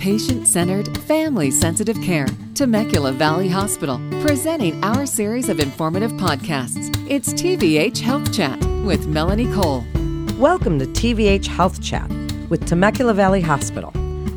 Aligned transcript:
patient 0.00 0.48
centered, 0.48 0.96
family 1.02 1.50
sensitive 1.50 2.00
care. 2.00 2.26
Temecula 2.54 3.12
Valley 3.12 3.50
Hospital, 3.50 4.00
presenting 4.22 4.82
our 4.82 5.04
series 5.04 5.50
of 5.50 5.60
informative 5.60 6.10
podcasts. 6.12 6.88
It's 7.06 7.34
TVH 7.34 7.98
Health 7.98 8.32
Chat 8.32 8.58
with 8.82 9.06
Melanie 9.06 9.52
Cole. 9.52 9.84
Welcome 10.38 10.78
to 10.78 10.86
TVH 10.86 11.46
Health 11.46 11.82
Chat 11.82 12.10
with 12.48 12.66
Temecula 12.66 13.12
Valley 13.12 13.42
Hospital. 13.42 13.92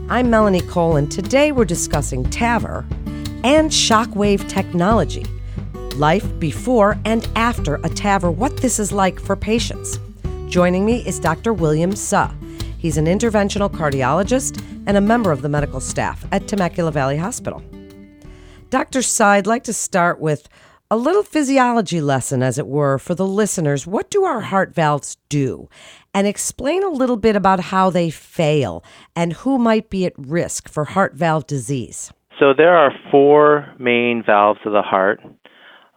I'm 0.10 0.30
Melanie 0.30 0.60
Cole, 0.60 0.98
and 0.98 1.10
today 1.10 1.54
we're 1.54 1.64
discussing 1.64 2.26
TAVR 2.26 2.86
and 3.46 3.72
shockwave 3.72 4.50
technology. 4.50 5.26
Life 5.96 6.28
before 6.40 6.98
and 7.06 7.26
after 7.38 7.76
a 7.76 7.90
TAVR, 7.90 8.36
what 8.36 8.58
this 8.58 8.80
is 8.80 8.92
like 8.92 9.18
for 9.18 9.38
patients. 9.38 9.98
Joining 10.48 10.86
me 10.86 11.08
is 11.08 11.22
Dr. 11.22 11.54
William 11.54 11.96
Suh. 11.96 12.30
He's 12.84 12.98
an 12.98 13.06
interventional 13.06 13.72
cardiologist 13.72 14.62
and 14.88 14.98
a 14.98 15.02
member 15.02 15.32
of 15.32 15.42
the 15.42 15.48
medical 15.48 15.80
staff 15.80 16.26
at 16.34 16.50
Temecula 16.50 16.92
Valley 16.92 17.16
Hospital. 17.16 17.64
Dr. 18.72 19.02
Suh, 19.02 19.26
I'd 19.26 19.48
like 19.48 19.64
to 19.64 19.72
start 19.72 20.20
with 20.20 20.50
a 20.92 20.98
little 20.98 21.24
physiology 21.24 22.02
lesson, 22.02 22.44
as 22.44 22.58
it 22.58 22.68
were, 22.68 23.00
for 23.00 23.16
the 23.16 23.26
listeners. 23.26 23.88
What 23.88 24.12
do 24.12 24.26
our 24.26 24.42
heart 24.42 24.76
valves 24.76 25.16
do? 25.30 25.70
And 26.14 26.28
explain 26.28 26.84
a 26.84 26.90
little 26.90 27.16
bit 27.16 27.38
about 27.38 27.62
how 27.62 27.90
they 27.90 28.10
fail 28.10 28.84
and 29.16 29.32
who 29.32 29.58
might 29.58 29.90
be 29.90 30.06
at 30.06 30.12
risk 30.18 30.68
for 30.68 30.84
heart 30.84 31.14
valve 31.14 31.48
disease. 31.48 32.12
So, 32.38 32.54
there 32.54 32.76
are 32.76 32.92
four 33.10 33.74
main 33.80 34.24
valves 34.26 34.60
of 34.66 34.74
the 34.74 34.82
heart 34.82 35.22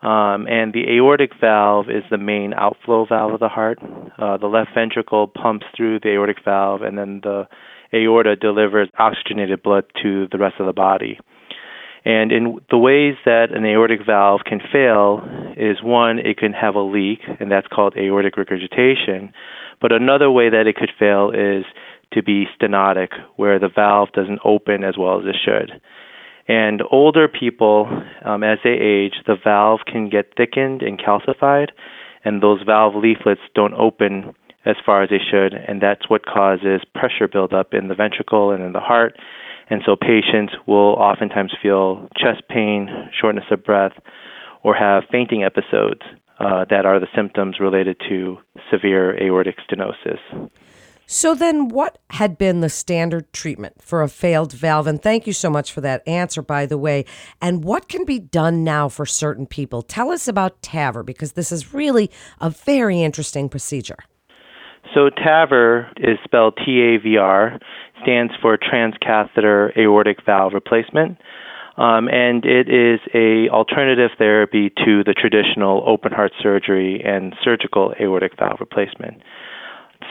um, 0.07 0.47
and 0.47 0.73
the 0.73 0.85
aortic 0.97 1.33
valve 1.41 1.91
is 1.91 2.05
the 2.11 2.19
main 2.19 2.55
outflow 2.55 3.07
valve 3.07 3.35
of 3.35 3.41
the 3.41 3.49
heart. 3.49 3.81
Uh, 3.83 4.37
the 4.37 4.47
left 4.47 4.71
ventricle 4.73 5.27
pumps 5.27 5.67
through 5.77 5.99
the 5.99 6.11
aortic 6.11 6.37
valve, 6.45 6.83
and 6.83 6.97
then 6.97 7.21
the 7.25 7.49
aorta 7.93 8.37
delivers 8.37 8.89
oxygenated 9.01 9.65
blood 9.65 9.83
to 10.01 10.29
the 10.31 10.39
rest 10.39 10.55
of 10.61 10.67
the 10.67 10.73
body. 10.73 11.19
And 12.05 12.31
in 12.31 12.61
the 12.71 12.79
ways 12.79 13.17
that 13.25 13.49
an 13.51 13.67
aortic 13.67 14.07
valve 14.07 14.43
can 14.47 14.61
fail 14.73 15.23
is 15.57 15.83
one, 15.83 16.21
it 16.21 16.39
can 16.39 16.53
have 16.53 16.77
a 16.77 16.81
leak, 16.81 17.19
and 17.41 17.51
that's 17.51 17.67
called 17.67 17.95
aortic 17.97 18.37
regurgitation. 18.37 19.33
But 19.81 19.91
another 19.91 20.31
way 20.31 20.51
that 20.51 20.69
it 20.69 20.77
could 20.77 20.93
fail 20.97 21.33
is 21.35 21.65
to 22.13 22.23
be 22.23 22.47
stenotic, 22.57 23.09
where 23.35 23.59
the 23.59 23.69
valve 23.75 24.11
doesn't 24.13 24.39
open 24.45 24.85
as 24.85 24.95
well 24.97 25.19
as 25.19 25.27
it 25.27 25.35
should. 25.45 25.81
And 26.49 26.83
older 26.91 27.29
people, 27.29 27.89
um, 28.25 28.45
as 28.45 28.59
they 28.63 28.71
age, 28.71 29.15
the 29.27 29.37
valve 29.43 29.81
can 29.87 30.09
get 30.09 30.33
thickened 30.37 30.83
and 30.83 30.99
calcified, 30.99 31.71
and 32.25 32.43
those 32.43 32.63
valve 32.63 32.95
leaflets 32.95 33.41
don't 33.55 33.75
open 33.75 34.35
as 34.65 34.77
far 34.85 35.03
as 35.03 35.11
they 35.11 35.21
should, 35.31 35.55
and 35.55 35.81
that's 35.81 36.11
what 36.11 36.27
causes 36.27 36.83
pressure 36.95 37.29
buildup 37.29 37.73
in 37.73 37.89
the 37.89 37.95
ventricle 37.95 38.51
and 38.51 38.63
in 38.63 38.73
the 38.73 38.81
heart. 38.81 39.17
And 39.71 39.83
so 39.85 39.97
patients 39.97 40.53
will 40.67 40.95
oftentimes 40.95 41.55
feel 41.63 42.09
chest 42.17 42.43
pain, 42.49 42.89
shortness 43.21 43.47
of 43.51 43.65
breath, 43.65 43.93
or 44.63 44.75
have 44.75 45.05
fainting 45.11 45.45
episodes 45.45 46.03
uh, 46.39 46.65
that 46.71 46.85
are 46.85 47.01
the 47.01 47.09
symptoms 47.15 47.59
related 47.61 47.97
to 48.09 48.39
severe 48.71 49.21
aortic 49.23 49.57
stenosis. 49.69 50.19
So, 51.09 51.37
then 51.37 51.69
what 51.69 51.99
had 52.11 52.37
been 52.37 52.61
the 52.61 52.69
standard 52.69 53.33
treatment 53.33 53.81
for 53.81 54.03
a 54.03 54.09
failed 54.09 54.53
valve? 54.53 54.89
And 54.89 55.01
thank 55.01 55.25
you 55.27 55.33
so 55.33 55.49
much 55.49 55.73
for 55.73 55.81
that 55.83 56.07
answer, 56.07 56.43
by 56.43 56.67
the 56.67 56.77
way. 56.77 57.05
And 57.41 57.63
what 57.63 57.89
can 57.89 58.05
be 58.05 58.19
done 58.19 58.65
now 58.65 58.89
for 58.89 59.07
certain 59.07 59.47
people? 59.47 59.83
Tell 59.83 60.11
us 60.11 60.27
about 60.27 60.61
TAVR 60.63 61.07
because 61.07 61.33
this 61.33 61.53
is 61.53 61.73
really 61.73 62.11
a 62.41 62.51
very 62.51 63.03
interesting 63.03 63.49
procedure. 63.49 63.99
So, 64.95 65.11
TAVR 65.11 65.93
is 65.99 66.19
spelled 66.25 66.59
T 66.65 66.81
A 66.81 66.99
V 66.99 67.17
R, 67.19 67.61
stands 68.03 68.33
for 68.43 68.59
transcatheter 68.59 69.77
aortic 69.79 70.25
valve 70.27 70.55
replacement. 70.55 71.19
Um, 71.77 72.09
and 72.09 72.45
it 72.45 72.69
is 72.69 73.01
a 73.15 73.49
alternative 73.51 74.11
therapy 74.17 74.71
to 74.85 75.05
the 75.05 75.13
traditional 75.13 75.85
open 75.87 76.11
heart 76.11 76.33
surgery 76.43 77.03
and 77.05 77.35
surgical 77.45 77.93
aortic 78.01 78.33
valve 78.39 78.59
replacement. 78.61 79.23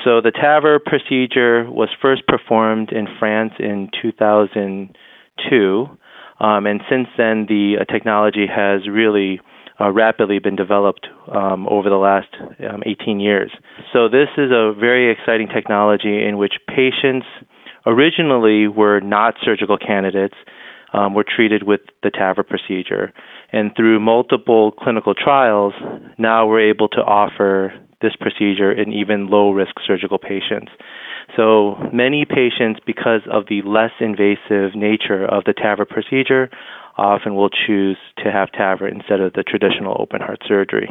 So 0.03 0.22
the 0.22 0.31
TAVR 0.31 0.84
procedure 0.84 1.69
was 1.69 1.90
first 2.01 2.28
performed 2.28 2.91
in 2.91 3.07
France 3.19 3.53
in 3.59 3.90
2002, 4.01 5.97
um, 6.40 6.66
and 6.66 6.81
since 6.90 7.07
then 7.18 7.46
the 7.47 7.78
uh, 7.81 7.85
technology 7.91 8.46
has 8.47 8.88
really 8.88 9.40
uh, 9.79 9.91
rapidly 9.91 10.40
been 10.40 10.56
developed 10.56 11.07
um, 11.34 11.68
over 11.68 11.90
the 11.90 11.97
last 11.97 12.29
um, 12.69 12.81
18 12.85 13.19
years. 13.19 13.51
So 13.94 14.07
this 14.07 14.29
is 14.38 14.51
a 14.51 14.73
very 14.78 15.12
exciting 15.12 15.47
technology 15.47 16.25
in 16.25 16.38
which 16.38 16.53
patients 16.67 17.25
originally 17.85 18.67
were 18.67 19.00
not 19.00 19.35
surgical 19.44 19.78
candidates. 19.78 20.35
Um, 20.94 21.13
were 21.13 21.25
treated 21.25 21.63
with 21.63 21.81
the 22.03 22.09
TAVR 22.09 22.47
procedure. 22.47 23.12
And 23.52 23.75
through 23.75 24.00
multiple 24.00 24.72
clinical 24.72 25.13
trials, 25.13 25.73
now 26.17 26.47
we're 26.47 26.69
able 26.69 26.88
to 26.90 27.02
offer 27.02 27.73
this 28.06 28.16
procedure 28.16 28.72
in 28.72 28.94
even 28.94 29.28
low 29.28 29.50
risk 29.52 29.74
surgical 29.86 30.20
patients. 30.20 30.72
So 31.36 31.76
many 31.92 32.26
patients, 32.26 32.80
because 32.86 33.22
of 33.32 33.46
the 33.50 33.62
less 33.64 33.92
invasive 34.00 34.76
nature 34.76 35.26
of 35.26 35.44
the 35.46 35.54
TAVR 35.54 35.90
procedure, 35.90 36.50
often 36.98 37.36
will 37.36 37.50
choose 37.50 37.98
to 38.24 38.32
have 38.32 38.50
TAVR 38.52 38.92
instead 38.92 39.20
of 39.20 39.34
the 39.34 39.44
traditional 39.44 39.98
open 40.00 40.22
heart 40.22 40.42
surgery. 40.48 40.88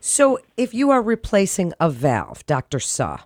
So, 0.00 0.38
if 0.56 0.74
you 0.74 0.90
are 0.90 1.00
replacing 1.00 1.72
a 1.80 1.88
valve, 1.88 2.44
Dr. 2.46 2.80
Suh, 2.80 3.18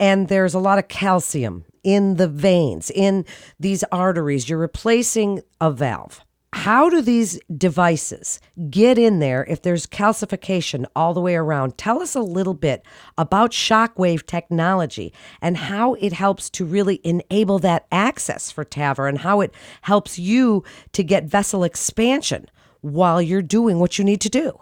and 0.00 0.28
there's 0.28 0.54
a 0.54 0.58
lot 0.58 0.78
of 0.78 0.88
calcium 0.88 1.64
in 1.84 2.16
the 2.16 2.28
veins, 2.28 2.90
in 2.90 3.24
these 3.60 3.84
arteries, 3.92 4.48
you're 4.48 4.58
replacing 4.58 5.42
a 5.60 5.70
valve 5.70 6.24
how 6.52 6.88
do 6.88 7.02
these 7.02 7.38
devices 7.56 8.40
get 8.70 8.98
in 8.98 9.18
there 9.18 9.44
if 9.44 9.60
there's 9.60 9.86
calcification 9.86 10.86
all 10.96 11.12
the 11.12 11.20
way 11.20 11.34
around? 11.34 11.76
Tell 11.76 12.00
us 12.00 12.14
a 12.14 12.22
little 12.22 12.54
bit 12.54 12.84
about 13.18 13.50
shockwave 13.50 14.24
technology 14.24 15.12
and 15.42 15.58
how 15.58 15.94
it 15.94 16.14
helps 16.14 16.48
to 16.50 16.64
really 16.64 17.00
enable 17.04 17.58
that 17.60 17.86
access 17.92 18.50
for 18.50 18.64
TAVR 18.64 19.08
and 19.08 19.18
how 19.18 19.42
it 19.42 19.52
helps 19.82 20.18
you 20.18 20.64
to 20.92 21.04
get 21.04 21.24
vessel 21.24 21.64
expansion 21.64 22.48
while 22.80 23.20
you're 23.20 23.42
doing 23.42 23.78
what 23.78 23.98
you 23.98 24.04
need 24.04 24.20
to 24.22 24.30
do. 24.30 24.58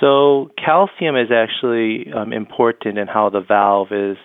So, 0.00 0.50
calcium 0.62 1.16
is 1.16 1.28
actually 1.32 2.12
um, 2.12 2.32
important 2.32 2.98
in 2.98 3.06
how 3.06 3.30
the 3.30 3.40
valve 3.40 3.92
is 3.92 4.16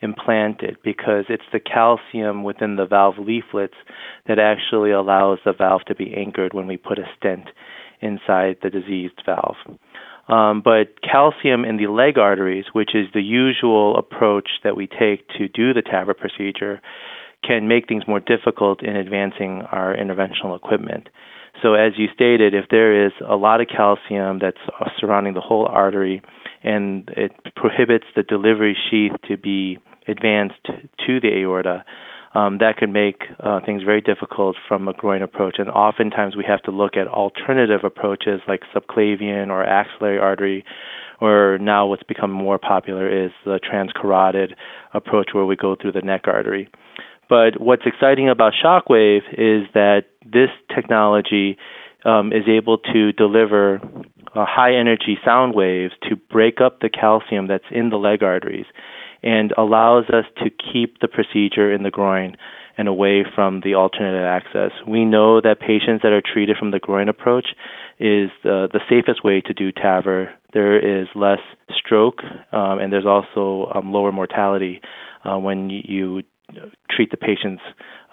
implanted 0.00 0.76
because 0.84 1.24
it's 1.28 1.42
the 1.52 1.60
calcium 1.60 2.44
within 2.44 2.76
the 2.76 2.86
valve 2.86 3.18
leaflets 3.18 3.74
that 4.26 4.38
actually 4.38 4.90
allows 4.90 5.38
the 5.44 5.52
valve 5.52 5.82
to 5.86 5.94
be 5.94 6.14
anchored 6.14 6.54
when 6.54 6.66
we 6.66 6.76
put 6.76 6.98
a 6.98 7.04
stent 7.16 7.48
inside 8.00 8.56
the 8.62 8.70
diseased 8.70 9.20
valve. 9.26 9.56
Um, 10.28 10.60
but 10.62 11.00
calcium 11.02 11.64
in 11.64 11.78
the 11.78 11.86
leg 11.86 12.18
arteries, 12.18 12.66
which 12.72 12.94
is 12.94 13.06
the 13.14 13.22
usual 13.22 13.96
approach 13.96 14.48
that 14.62 14.76
we 14.76 14.86
take 14.86 15.26
to 15.38 15.48
do 15.48 15.72
the 15.72 15.82
TAVR 15.82 16.16
procedure, 16.16 16.80
can 17.42 17.66
make 17.66 17.88
things 17.88 18.04
more 18.06 18.20
difficult 18.20 18.82
in 18.82 18.96
advancing 18.96 19.62
our 19.72 19.96
interventional 19.96 20.54
equipment. 20.56 21.08
So, 21.62 21.74
as 21.74 21.92
you 21.96 22.06
stated, 22.14 22.54
if 22.54 22.66
there 22.70 23.06
is 23.06 23.12
a 23.26 23.36
lot 23.36 23.60
of 23.60 23.68
calcium 23.68 24.38
that's 24.40 24.58
surrounding 24.98 25.34
the 25.34 25.40
whole 25.40 25.66
artery 25.66 26.22
and 26.62 27.08
it 27.16 27.32
prohibits 27.56 28.04
the 28.14 28.22
delivery 28.22 28.76
sheath 28.90 29.12
to 29.28 29.36
be 29.36 29.78
advanced 30.08 30.64
to 30.64 31.20
the 31.20 31.28
aorta, 31.42 31.84
um, 32.34 32.58
that 32.58 32.76
can 32.76 32.92
make 32.92 33.22
uh, 33.40 33.60
things 33.64 33.82
very 33.82 34.00
difficult 34.00 34.56
from 34.66 34.86
a 34.86 34.92
groin 34.92 35.22
approach. 35.22 35.56
And 35.58 35.70
oftentimes 35.70 36.36
we 36.36 36.44
have 36.46 36.62
to 36.62 36.70
look 36.70 36.96
at 36.96 37.08
alternative 37.08 37.80
approaches 37.84 38.40
like 38.46 38.60
subclavian 38.74 39.48
or 39.48 39.64
axillary 39.64 40.18
artery, 40.18 40.64
or 41.20 41.58
now 41.60 41.86
what's 41.86 42.02
become 42.02 42.30
more 42.30 42.58
popular 42.58 43.24
is 43.24 43.30
the 43.44 43.58
transcarotid 43.58 44.54
approach 44.92 45.30
where 45.32 45.46
we 45.46 45.56
go 45.56 45.74
through 45.80 45.92
the 45.92 46.02
neck 46.02 46.22
artery. 46.26 46.68
But 47.28 47.60
what's 47.60 47.82
exciting 47.84 48.28
about 48.28 48.52
Shockwave 48.52 49.22
is 49.32 49.68
that 49.74 50.04
this 50.24 50.48
technology 50.74 51.58
um, 52.04 52.32
is 52.32 52.44
able 52.48 52.78
to 52.78 53.12
deliver 53.12 53.80
uh, 54.34 54.44
high 54.46 54.74
energy 54.74 55.18
sound 55.24 55.54
waves 55.54 55.92
to 56.08 56.16
break 56.16 56.60
up 56.60 56.80
the 56.80 56.88
calcium 56.88 57.48
that's 57.48 57.64
in 57.70 57.90
the 57.90 57.96
leg 57.96 58.22
arteries 58.22 58.66
and 59.22 59.52
allows 59.56 60.04
us 60.10 60.24
to 60.42 60.50
keep 60.50 61.00
the 61.00 61.08
procedure 61.08 61.72
in 61.72 61.82
the 61.82 61.90
groin 61.90 62.36
and 62.76 62.86
away 62.86 63.24
from 63.34 63.60
the 63.64 63.74
alternative 63.74 64.24
access. 64.24 64.70
We 64.86 65.04
know 65.04 65.40
that 65.40 65.58
patients 65.58 66.02
that 66.02 66.12
are 66.12 66.22
treated 66.22 66.56
from 66.56 66.70
the 66.70 66.78
groin 66.78 67.08
approach 67.08 67.48
is 67.98 68.30
the, 68.44 68.68
the 68.72 68.80
safest 68.88 69.24
way 69.24 69.40
to 69.40 69.52
do 69.52 69.72
TAVR. 69.72 70.30
There 70.54 70.78
is 70.78 71.08
less 71.16 71.40
stroke 71.76 72.22
um, 72.52 72.78
and 72.78 72.92
there's 72.92 73.06
also 73.06 73.72
um, 73.74 73.92
lower 73.92 74.12
mortality 74.12 74.80
uh, 75.24 75.38
when 75.38 75.68
you 75.70 76.22
treat 76.90 77.10
the 77.10 77.16
patients 77.16 77.62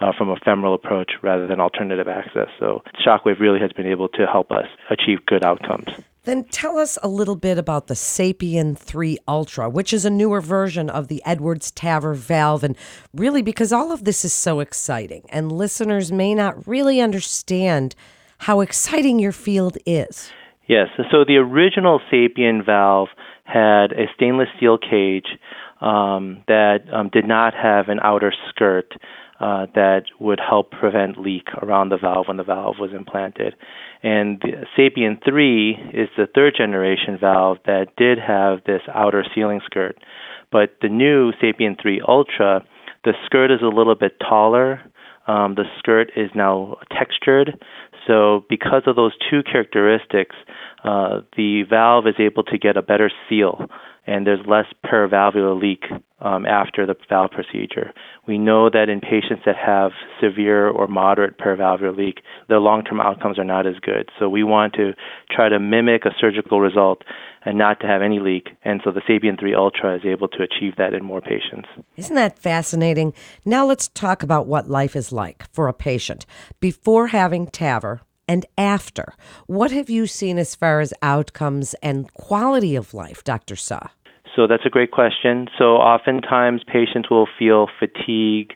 uh, 0.01 0.11
from 0.17 0.29
a 0.29 0.35
femoral 0.43 0.73
approach 0.73 1.11
rather 1.21 1.47
than 1.47 1.59
alternative 1.59 2.07
access. 2.07 2.47
So 2.59 2.81
Shockwave 3.05 3.39
really 3.39 3.59
has 3.59 3.71
been 3.71 3.87
able 3.87 4.09
to 4.09 4.25
help 4.25 4.51
us 4.51 4.65
achieve 4.89 5.25
good 5.25 5.43
outcomes. 5.43 5.87
Then 6.25 6.43
tell 6.45 6.77
us 6.77 6.97
a 7.03 7.07
little 7.07 7.35
bit 7.35 7.57
about 7.57 7.87
the 7.87 7.93
Sapien 7.93 8.77
3 8.77 9.17
Ultra, 9.27 9.69
which 9.69 9.93
is 9.93 10.05
a 10.05 10.09
newer 10.09 10.41
version 10.41 10.89
of 10.89 11.07
the 11.07 11.21
Edwards 11.23 11.71
TAVR 11.71 12.15
valve. 12.15 12.63
And 12.63 12.75
really, 13.13 13.43
because 13.43 13.71
all 13.71 13.91
of 13.91 14.03
this 14.05 14.25
is 14.25 14.33
so 14.33 14.59
exciting, 14.59 15.23
and 15.29 15.51
listeners 15.51 16.11
may 16.11 16.33
not 16.33 16.67
really 16.67 16.99
understand 16.99 17.95
how 18.39 18.61
exciting 18.61 19.19
your 19.19 19.31
field 19.31 19.77
is. 19.85 20.31
Yes. 20.67 20.87
So 21.11 21.23
the 21.25 21.37
original 21.37 22.01
Sapien 22.11 22.65
valve 22.65 23.09
had 23.43 23.91
a 23.91 24.07
stainless 24.15 24.49
steel 24.57 24.79
cage 24.79 25.27
um, 25.79 26.43
that 26.47 26.79
um, 26.91 27.09
did 27.09 27.27
not 27.27 27.53
have 27.53 27.89
an 27.89 27.99
outer 28.01 28.33
skirt 28.49 28.91
uh, 29.39 29.65
that 29.75 30.03
would 30.19 30.39
help 30.39 30.71
prevent 30.71 31.17
leak 31.17 31.47
around 31.61 31.89
the 31.89 31.97
valve 31.97 32.27
when 32.27 32.37
the 32.37 32.43
valve 32.43 32.75
was 32.79 32.91
implanted. 32.93 33.53
And 34.01 34.41
the 34.41 34.65
Sapien 34.77 35.23
3 35.23 35.91
is 35.93 36.09
the 36.15 36.27
third 36.33 36.53
generation 36.57 37.17
valve 37.19 37.57
that 37.65 37.87
did 37.97 38.17
have 38.17 38.59
this 38.65 38.81
outer 38.93 39.25
sealing 39.33 39.61
skirt. 39.65 39.97
But 40.51 40.75
the 40.81 40.89
new 40.89 41.31
Sapien 41.33 41.81
3 41.81 42.01
Ultra, 42.07 42.63
the 43.03 43.13
skirt 43.25 43.51
is 43.51 43.61
a 43.61 43.75
little 43.75 43.95
bit 43.95 44.13
taller. 44.19 44.81
Um, 45.27 45.55
the 45.55 45.65
skirt 45.79 46.11
is 46.15 46.29
now 46.35 46.77
textured. 46.91 47.61
So, 48.07 48.45
because 48.47 48.83
of 48.85 48.95
those 48.95 49.13
two 49.29 49.41
characteristics, 49.41 50.35
uh, 50.83 51.21
the 51.35 51.63
valve 51.67 52.05
is 52.05 52.13
able 52.19 52.43
to 52.43 52.57
get 52.59 52.77
a 52.77 52.83
better 52.83 53.11
seal 53.27 53.67
and 54.07 54.25
there's 54.25 54.45
less 54.47 54.65
paravalvular 54.85 55.59
leak 55.59 55.83
um, 56.19 56.45
after 56.45 56.85
the 56.85 56.95
valve 57.09 57.31
procedure. 57.31 57.93
We 58.27 58.37
know 58.37 58.69
that 58.69 58.89
in 58.89 59.01
patients 59.01 59.43
that 59.45 59.55
have 59.57 59.91
severe 60.21 60.69
or 60.69 60.87
moderate 60.87 61.37
paravalvular 61.37 61.95
leak, 61.95 62.21
their 62.47 62.59
long-term 62.59 63.01
outcomes 63.01 63.37
are 63.37 63.43
not 63.43 63.67
as 63.67 63.75
good. 63.81 64.09
So 64.17 64.29
we 64.29 64.43
want 64.43 64.73
to 64.73 64.93
try 65.29 65.49
to 65.49 65.59
mimic 65.59 66.05
a 66.05 66.11
surgical 66.19 66.61
result 66.61 67.03
and 67.43 67.57
not 67.57 67.79
to 67.81 67.87
have 67.87 68.01
any 68.01 68.19
leak. 68.19 68.47
And 68.63 68.81
so 68.83 68.91
the 68.91 69.01
Sapien 69.01 69.39
3 69.39 69.53
Ultra 69.53 69.97
is 69.97 70.05
able 70.05 70.27
to 70.29 70.43
achieve 70.43 70.75
that 70.77 70.93
in 70.93 71.03
more 71.03 71.21
patients. 71.21 71.67
Isn't 71.97 72.15
that 72.15 72.39
fascinating? 72.39 73.13
Now 73.43 73.65
let's 73.65 73.89
talk 73.89 74.23
about 74.23 74.47
what 74.47 74.69
life 74.69 74.95
is 74.95 75.11
like 75.11 75.45
for 75.51 75.67
a 75.67 75.73
patient 75.73 76.25
before 76.59 77.07
having 77.07 77.47
TAVR 77.47 77.99
and 78.27 78.45
after. 78.57 79.13
What 79.47 79.71
have 79.71 79.89
you 79.89 80.07
seen 80.07 80.37
as 80.37 80.55
far 80.55 80.79
as 80.79 80.93
outcomes 81.01 81.75
and 81.83 82.11
quality 82.13 82.75
of 82.75 82.93
life, 82.93 83.23
Dr. 83.23 83.55
Suh? 83.55 83.87
So 84.35 84.47
that's 84.47 84.65
a 84.65 84.69
great 84.69 84.91
question. 84.91 85.47
So 85.57 85.75
oftentimes 85.75 86.61
patients 86.65 87.09
will 87.09 87.27
feel 87.39 87.67
fatigue, 87.79 88.53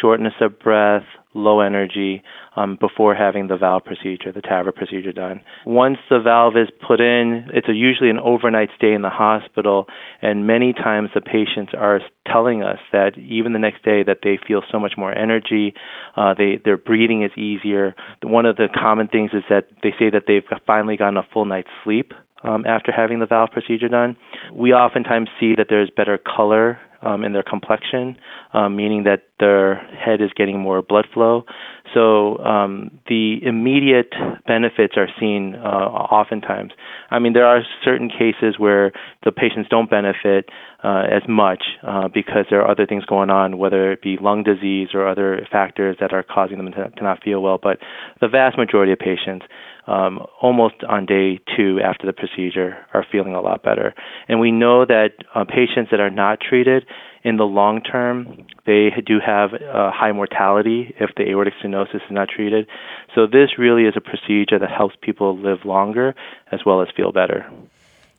shortness 0.00 0.34
of 0.40 0.58
breath, 0.58 1.04
low 1.34 1.60
energy 1.60 2.22
um, 2.56 2.76
before 2.78 3.14
having 3.14 3.48
the 3.48 3.56
valve 3.56 3.84
procedure, 3.84 4.32
the 4.32 4.42
TAVR 4.42 4.74
procedure 4.74 5.12
done. 5.12 5.40
Once 5.64 5.96
the 6.10 6.20
valve 6.20 6.56
is 6.56 6.68
put 6.86 7.00
in, 7.00 7.48
it's 7.54 7.68
usually 7.68 8.10
an 8.10 8.18
overnight 8.18 8.68
stay 8.76 8.92
in 8.92 9.02
the 9.02 9.08
hospital, 9.08 9.86
and 10.20 10.46
many 10.46 10.72
times 10.72 11.08
the 11.14 11.20
patients 11.20 11.72
are 11.76 12.00
telling 12.26 12.62
us 12.62 12.78
that 12.92 13.16
even 13.18 13.54
the 13.54 13.58
next 13.58 13.82
day 13.82 14.02
that 14.02 14.18
they 14.22 14.38
feel 14.46 14.62
so 14.70 14.78
much 14.78 14.92
more 14.98 15.16
energy, 15.16 15.74
uh, 16.16 16.34
they 16.34 16.60
their 16.62 16.76
breathing 16.76 17.22
is 17.22 17.32
easier. 17.38 17.94
One 18.22 18.44
of 18.44 18.56
the 18.56 18.68
common 18.72 19.08
things 19.08 19.30
is 19.32 19.44
that 19.48 19.68
they 19.82 19.94
say 19.98 20.10
that 20.10 20.24
they've 20.26 20.44
finally 20.66 20.96
gotten 20.96 21.16
a 21.16 21.26
full 21.32 21.46
night's 21.46 21.70
sleep 21.84 22.12
um, 22.42 22.64
after 22.66 22.92
having 22.92 23.20
the 23.20 23.26
valve 23.26 23.50
procedure 23.50 23.88
done. 23.88 24.16
We 24.52 24.72
oftentimes 24.72 25.28
see 25.38 25.54
that 25.56 25.66
there's 25.68 25.90
better 25.90 26.18
color 26.18 26.78
um, 27.02 27.24
in 27.24 27.32
their 27.32 27.42
complexion, 27.42 28.16
um, 28.52 28.76
meaning 28.76 29.04
that 29.04 29.24
their 29.40 29.76
head 29.96 30.20
is 30.20 30.30
getting 30.36 30.60
more 30.60 30.82
blood 30.82 31.06
flow. 31.12 31.44
So 31.92 32.38
um, 32.38 32.90
the 33.08 33.38
immediate 33.42 34.14
benefits 34.46 34.94
are 34.96 35.08
seen 35.20 35.56
uh, 35.56 35.58
oftentimes. 35.58 36.72
I 37.10 37.18
mean, 37.18 37.32
there 37.32 37.46
are 37.46 37.62
certain 37.84 38.08
cases 38.08 38.54
where 38.58 38.92
the 39.24 39.32
patients 39.32 39.68
don't 39.68 39.90
benefit 39.90 40.48
uh, 40.82 41.02
as 41.10 41.22
much 41.28 41.62
uh, 41.86 42.08
because 42.08 42.46
there 42.50 42.62
are 42.62 42.70
other 42.70 42.86
things 42.86 43.04
going 43.04 43.30
on, 43.30 43.58
whether 43.58 43.92
it 43.92 44.00
be 44.00 44.16
lung 44.20 44.42
disease 44.42 44.88
or 44.94 45.06
other 45.06 45.46
factors 45.50 45.96
that 46.00 46.12
are 46.12 46.22
causing 46.22 46.56
them 46.56 46.70
to, 46.72 46.88
to 46.90 47.02
not 47.02 47.22
feel 47.22 47.42
well. 47.42 47.58
But 47.62 47.78
the 48.20 48.28
vast 48.28 48.56
majority 48.56 48.92
of 48.92 48.98
patients, 48.98 49.44
um, 49.86 50.24
almost 50.40 50.76
on 50.88 51.06
day 51.06 51.40
two 51.56 51.80
after 51.84 52.06
the 52.06 52.12
procedure, 52.12 52.76
are 52.94 53.04
feeling 53.10 53.34
a 53.34 53.40
lot 53.40 53.62
better. 53.62 53.94
And 54.28 54.40
we 54.40 54.52
know 54.52 54.84
that 54.84 55.10
uh, 55.34 55.44
patients 55.44 55.90
that 55.90 56.00
are 56.00 56.10
not 56.10 56.38
treated, 56.40 56.86
in 57.24 57.36
the 57.36 57.44
long 57.44 57.80
term, 57.82 58.46
they 58.66 58.90
do 59.06 59.18
have 59.24 59.52
a 59.52 59.90
high 59.92 60.12
mortality 60.12 60.94
if 60.98 61.10
the 61.16 61.28
aortic 61.28 61.54
stenosis 61.62 61.96
is 61.96 62.10
not 62.10 62.28
treated. 62.28 62.66
So 63.14 63.26
this 63.26 63.58
really 63.58 63.84
is 63.84 63.94
a 63.96 64.00
procedure 64.00 64.58
that 64.58 64.70
helps 64.70 64.96
people 65.00 65.38
live 65.38 65.64
longer 65.64 66.14
as 66.50 66.60
well 66.66 66.82
as 66.82 66.88
feel 66.96 67.12
better. 67.12 67.48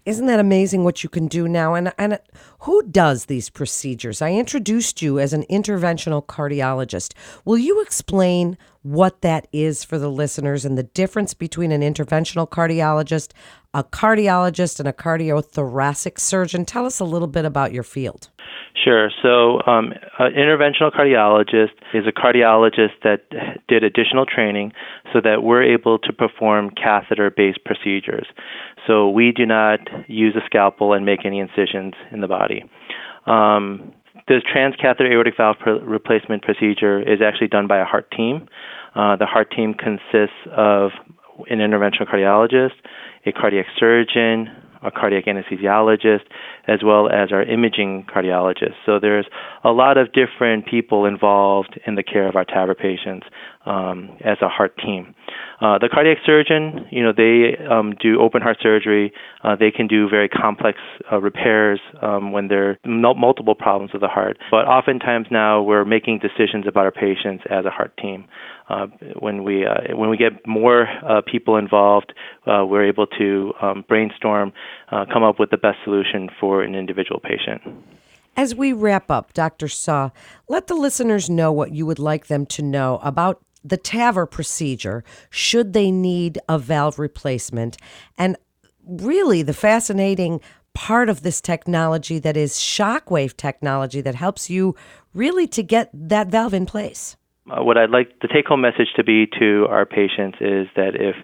Isn't 0.06 0.28
that 0.28 0.40
amazing 0.40 0.84
what 0.84 1.02
you 1.02 1.10
can 1.10 1.28
do 1.28 1.48
now? 1.48 1.76
And 1.76 1.94
and 1.98 2.20
who 2.60 2.84
does 2.84 3.26
these 3.26 3.50
procedures? 3.50 4.22
I 4.22 4.34
introduced 4.34 5.02
you 5.02 5.18
as 5.18 5.32
an 5.32 5.46
interventional 5.50 6.26
cardiologist. 6.26 7.14
Will 7.46 7.58
you 7.58 7.82
explain 7.82 8.58
what 8.84 9.22
that 9.22 9.48
is 9.52 9.84
for 9.84 9.98
the 9.98 10.10
listeners 10.10 10.66
and 10.66 10.78
the 10.78 10.84
difference 10.84 11.34
between 11.34 11.72
an 11.72 11.82
interventional 11.82 12.48
cardiologist, 12.48 13.32
a 13.74 13.84
cardiologist, 13.84 14.80
and 14.80 14.88
a 14.88 14.94
cardiothoracic 14.94 16.20
surgeon? 16.20 16.66
Tell 16.66 16.86
us 16.86 17.00
a 17.00 17.06
little 17.06 17.28
bit 17.28 17.46
about 17.46 17.74
your 17.74 17.84
field. 17.84 18.30
Sure. 18.84 19.10
So, 19.22 19.62
um, 19.66 19.94
an 20.20 20.34
interventional 20.34 20.92
cardiologist 20.92 21.72
is 21.94 22.06
a 22.08 22.12
cardiologist 22.12 23.02
that 23.04 23.22
did 23.68 23.84
additional 23.84 24.26
training 24.26 24.74
so 25.14 25.22
that 25.22 25.44
we're 25.44 25.64
able 25.64 26.00
to 26.00 26.12
perform 26.12 26.72
catheter 26.72 27.30
based 27.30 27.64
procedures. 27.64 28.26
So, 28.88 29.10
we 29.10 29.32
do 29.32 29.46
not 29.46 29.80
use 30.08 30.36
a 30.36 30.44
scalpel 30.46 30.94
and 30.94 31.06
make 31.06 31.26
any 31.26 31.40
incisions 31.40 31.94
in 32.12 32.22
the 32.22 32.28
body. 32.28 32.64
Um, 33.26 33.94
the 34.28 34.42
transcatheter 34.54 35.12
aortic 35.12 35.36
valve 35.38 35.58
replacement 35.84 36.44
procedure 36.44 37.02
is 37.02 37.20
actually 37.22 37.48
done 37.48 37.68
by 37.68 37.80
a 37.80 37.86
heart 37.86 38.10
team. 38.12 38.48
Uh, 38.96 39.16
the 39.16 39.26
heart 39.26 39.52
team 39.52 39.74
consists 39.74 40.36
of 40.56 40.92
an 41.50 41.60
interventional 41.60 42.08
cardiologist, 42.08 42.74
a 43.26 43.32
cardiac 43.32 43.66
surgeon, 43.78 44.50
a 44.84 44.92
cardiac 44.92 45.26
anesthesiologist, 45.26 46.24
as 46.68 46.80
well 46.84 47.10
as 47.10 47.32
our 47.32 47.44
imaging 47.44 48.06
cardiologist. 48.14 48.76
So 48.86 49.00
there's 49.00 49.26
a 49.64 49.72
lot 49.72 49.98
of 49.98 50.12
different 50.14 50.66
people 50.66 51.06
involved 51.06 51.80
in 51.88 51.96
the 51.96 52.04
care 52.04 52.28
of 52.28 52.36
our 52.36 52.46
TAVR 52.46 52.78
patients 52.78 53.28
um, 53.66 54.18
as 54.24 54.38
a 54.42 54.50
heart 54.50 54.78
team. 54.78 55.16
Uh, 55.62 55.78
the 55.78 55.88
cardiac 55.88 56.18
surgeon, 56.26 56.86
you 56.92 57.02
know, 57.02 57.14
they 57.16 57.56
um, 57.72 57.94
do 58.02 58.20
open 58.20 58.42
heart 58.42 58.58
surgery. 58.62 59.14
Uh, 59.44 59.56
they 59.56 59.72
can 59.72 59.88
do 59.88 60.10
very 60.10 60.28
complex 60.28 60.78
uh, 61.12 61.20
repairs 61.22 61.80
um, 62.02 62.34
when 62.34 62.50
there 62.50 62.72
are 62.72 62.78
multiple 63.16 63.56
problems 63.56 63.94
with 63.94 64.02
the 64.02 64.08
heart. 64.08 64.38
But 64.52 64.68
oftentimes 64.68 65.28
now 65.32 65.62
we're 65.62 65.86
making 65.86 66.20
decisions 66.20 66.66
about 66.68 66.84
our 66.84 66.92
patients 66.92 67.46
as 67.50 67.66
a 67.66 67.70
heart 67.70 67.96
team. 67.98 68.26
Uh, 68.70 68.88
when 69.20 69.44
we 69.44 69.66
uh, 69.66 69.96
when 69.96 70.10
we 70.10 70.18
get 70.18 70.34
more 70.48 70.88
uh, 70.88 71.22
people 71.30 71.58
involved, 71.58 72.14
we're 72.46 72.88
able 72.88 73.08
to 73.08 73.54
um, 73.62 73.86
brainstorm, 73.88 74.52
come 74.90 75.24
up 75.24 75.40
with 75.40 75.50
the 75.50 75.58
best 75.58 75.78
solution 75.84 76.30
for 76.40 76.64
an 76.64 76.76
individual 76.76 77.20
patient. 77.20 77.62
As 78.36 78.56
we 78.56 78.74
wrap 78.74 79.12
up, 79.12 79.34
Dr. 79.34 79.68
Suh, 79.68 80.10
let 80.48 80.68
the 80.68 80.74
listeners 80.74 81.30
know 81.30 81.52
what 81.52 81.72
you 81.72 81.86
would 81.86 82.00
like 82.00 82.28
them 82.28 82.46
to 82.48 82.64
know 82.64 83.00
about 83.04 83.44
the 83.64 83.78
TAVR 83.78 84.30
procedure 84.30 85.04
should 85.30 85.74
they 85.74 85.92
need 85.92 86.40
a 86.50 86.60
valve 86.60 87.00
replacement. 87.00 87.78
And 88.18 88.38
really, 88.86 89.42
the 89.42 89.54
fascinating 89.54 90.42
part 90.74 91.10
of 91.10 91.22
this 91.22 91.40
technology 91.40 92.20
that 92.20 92.36
is 92.36 92.54
shockwave 92.54 93.38
technology 93.38 94.02
that 94.02 94.16
helps 94.16 94.50
you 94.50 94.76
really 95.14 95.48
to 95.48 95.64
get 95.64 95.90
that 95.94 96.28
valve 96.28 96.54
in 96.54 96.66
place. 96.66 97.16
Uh, 97.50 97.64
what 97.64 97.78
I'd 97.78 97.90
like 97.90 98.20
the 98.22 98.28
take 98.28 98.48
home 98.48 98.62
message 98.62 98.88
to 98.96 99.04
be 99.04 99.28
to 99.40 99.68
our 99.70 99.86
patients 99.86 100.38
is 100.40 100.68
that 100.76 100.96
if 100.96 101.16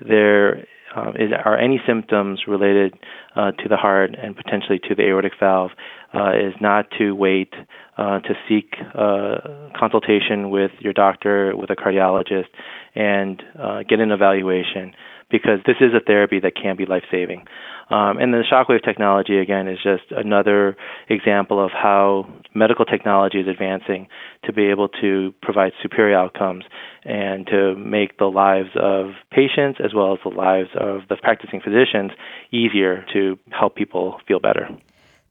there 0.00 0.66
uh, 0.96 1.10
is, 1.10 1.30
are 1.44 1.58
any 1.58 1.80
symptoms 1.86 2.42
related 2.46 2.94
uh, 3.36 3.52
to 3.52 3.68
the 3.68 3.76
heart 3.76 4.14
and 4.20 4.36
potentially 4.36 4.78
to 4.88 4.94
the 4.94 5.02
aortic 5.02 5.32
valve, 5.38 5.70
uh, 6.14 6.30
is 6.30 6.54
not 6.60 6.86
to 6.98 7.12
wait 7.12 7.52
uh, 7.98 8.20
to 8.20 8.34
seek 8.48 8.74
uh, 8.94 9.38
consultation 9.76 10.50
with 10.50 10.70
your 10.80 10.92
doctor, 10.92 11.56
with 11.56 11.70
a 11.70 11.76
cardiologist, 11.76 12.46
and 12.94 13.42
uh, 13.58 13.82
get 13.88 14.00
an 14.00 14.10
evaluation 14.10 14.94
because 15.34 15.58
this 15.66 15.74
is 15.80 15.92
a 15.92 15.98
therapy 15.98 16.38
that 16.38 16.52
can 16.54 16.76
be 16.76 16.86
life 16.86 17.02
saving. 17.10 17.44
Um, 17.90 18.18
and 18.18 18.32
the 18.32 18.44
shockwave 18.48 18.84
technology, 18.84 19.38
again, 19.38 19.66
is 19.66 19.78
just 19.82 20.04
another 20.12 20.76
example 21.08 21.62
of 21.62 21.72
how 21.72 22.28
medical 22.54 22.84
technology 22.84 23.40
is 23.40 23.48
advancing 23.48 24.06
to 24.44 24.52
be 24.52 24.66
able 24.70 24.88
to 25.00 25.34
provide 25.42 25.72
superior 25.82 26.16
outcomes 26.16 26.62
and 27.02 27.48
to 27.48 27.74
make 27.74 28.16
the 28.18 28.26
lives 28.26 28.70
of 28.80 29.06
patients 29.32 29.80
as 29.84 29.92
well 29.92 30.12
as 30.12 30.20
the 30.22 30.30
lives 30.30 30.70
of 30.78 31.00
the 31.08 31.16
practicing 31.16 31.60
physicians 31.60 32.12
easier 32.52 33.04
to 33.12 33.36
help 33.50 33.74
people 33.74 34.20
feel 34.28 34.38
better. 34.38 34.68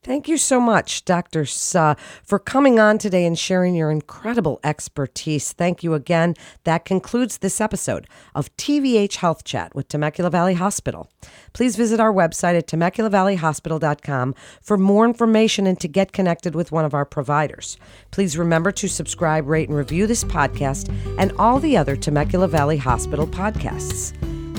Thank 0.04 0.28
you 0.28 0.38
so 0.38 0.60
much, 0.60 1.06
Dr. 1.06 1.46
Suh, 1.46 1.96
for 2.24 2.38
coming 2.38 2.78
on 2.78 2.98
today 2.98 3.26
and 3.26 3.40
sharing 3.40 3.74
your 3.74 3.90
incredible 3.90 4.60
expertise. 4.62 5.54
Thank 5.54 5.82
you 5.82 5.94
again. 5.94 6.36
That 6.66 6.84
concludes 6.84 7.38
this 7.38 7.62
episode 7.62 8.08
of 8.36 8.56
TVH 8.58 9.16
Health 9.16 9.46
Chat 9.46 9.74
with 9.74 9.88
Temecula 9.88 10.30
Valley 10.30 10.56
Hospital. 10.56 11.10
Please 11.54 11.78
visit 11.78 12.02
our 12.02 12.12
website 12.12 12.58
at 12.58 12.68
temeculaValleyHospital.com 12.68 14.36
for 14.62 14.78
more 14.78 15.06
information 15.06 15.66
and 15.66 15.80
to 15.80 15.88
get 15.88 16.12
connected 16.12 16.54
with 16.54 16.74
one 16.74 16.84
of 16.84 16.94
our 16.94 17.06
providers. 17.06 17.78
Please 18.12 18.38
remember 18.38 18.74
to 18.74 18.90
subscribe, 18.90 19.48
rate, 19.48 19.70
and 19.70 19.78
review 19.78 20.06
this 20.06 20.26
podcast 20.26 20.94
and 21.18 21.32
all 21.40 21.60
the 21.60 21.78
other 21.78 21.96
Temecula 21.96 22.50
Valley 22.50 22.78
Hospital 22.78 23.26
podcasts. 23.26 24.14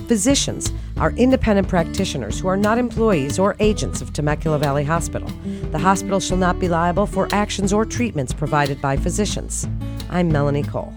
Physicians 0.06 0.70
are 0.98 1.12
independent 1.12 1.66
practitioners 1.66 2.38
who 2.38 2.46
are 2.46 2.58
not 2.58 2.76
employees 2.76 3.38
or 3.38 3.56
agents 3.58 4.02
of 4.02 4.12
Temecula 4.12 4.58
Valley 4.58 4.84
Hospital. 4.84 5.28
The 5.72 5.78
hospital 5.78 6.20
shall 6.20 6.36
not 6.36 6.60
be 6.60 6.68
liable 6.68 7.06
for 7.06 7.26
actions 7.32 7.72
or 7.72 7.86
treatments 7.86 8.34
provided 8.34 8.82
by 8.82 8.98
physicians. 8.98 9.66
I'm 10.10 10.28
Melanie 10.28 10.62
Cole. 10.62 10.92